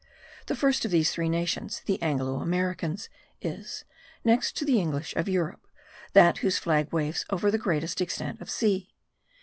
The 0.47 0.55
first 0.55 0.83
of 0.83 0.89
these 0.89 1.11
three 1.11 1.29
nations, 1.29 1.83
the 1.85 2.01
Anglo 2.01 2.39
Americans, 2.41 3.07
is, 3.39 3.85
next 4.23 4.57
to 4.57 4.65
the 4.65 4.79
English 4.81 5.15
of 5.15 5.29
Europe, 5.29 5.67
that 6.13 6.39
whose 6.39 6.57
flag 6.57 6.91
waves 6.91 7.23
over 7.29 7.51
the 7.51 7.59
greatest 7.59 8.01
extent 8.01 8.41
of 8.41 8.49
sea. 8.49 8.89